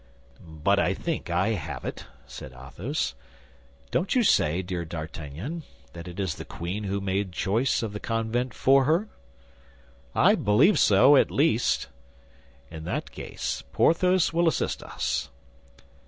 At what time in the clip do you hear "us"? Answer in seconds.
14.81-15.29